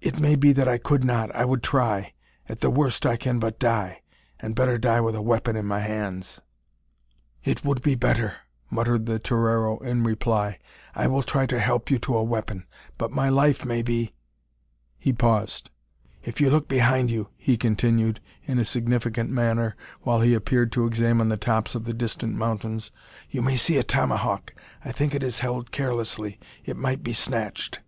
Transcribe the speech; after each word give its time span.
"It 0.00 0.20
may 0.20 0.36
be 0.36 0.52
that 0.52 0.68
I 0.68 0.78
could 0.78 1.02
not. 1.02 1.34
I 1.34 1.44
would 1.44 1.64
try. 1.64 2.12
At 2.48 2.60
the 2.60 2.70
worst, 2.70 3.04
I 3.04 3.16
can 3.16 3.40
but 3.40 3.58
die; 3.58 4.00
and 4.38 4.54
better 4.54 4.78
die 4.78 5.00
with 5.00 5.16
a 5.16 5.22
weapon 5.22 5.56
in 5.56 5.66
my 5.66 5.80
hands!" 5.80 6.40
"It 7.42 7.64
would 7.64 7.82
be 7.82 7.96
better," 7.96 8.34
muttered 8.70 9.06
the 9.06 9.18
torero 9.18 9.78
in 9.80 10.04
reply. 10.04 10.60
"I 10.94 11.08
will 11.08 11.24
try 11.24 11.46
to 11.46 11.58
help 11.58 11.90
you 11.90 11.98
to 11.98 12.16
a 12.16 12.22
weapon, 12.22 12.64
but 12.96 13.10
my 13.10 13.28
life 13.28 13.64
may 13.64 13.82
be" 13.82 14.12
He 15.00 15.12
paused. 15.12 15.68
"If 16.22 16.40
you 16.40 16.48
look 16.48 16.68
behind 16.68 17.10
you," 17.10 17.30
he 17.36 17.56
continued, 17.56 18.20
in 18.44 18.60
a 18.60 18.64
significant 18.64 19.30
manner, 19.30 19.74
while 20.02 20.20
he 20.20 20.32
appeared 20.32 20.70
to 20.74 20.86
examine 20.86 21.28
the 21.28 21.36
tops 21.36 21.74
of 21.74 21.82
the 21.86 21.92
distant 21.92 22.36
mountains, 22.36 22.92
"you 23.28 23.42
may 23.42 23.56
see 23.56 23.78
a 23.78 23.82
tomahawk. 23.82 24.54
I 24.84 24.92
think 24.92 25.12
it 25.12 25.24
is 25.24 25.40
held 25.40 25.72
carelessly. 25.72 26.38
It 26.64 26.76
might 26.76 27.02
be 27.02 27.12
snatched." 27.12 27.80